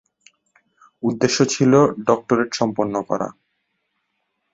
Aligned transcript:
উদ্দেশ্য 1.03 1.37
ছিল 1.45 1.73
ডক্টরেট 2.07 2.49
সম্পন্ন 2.53 2.95
করা। 3.09 3.27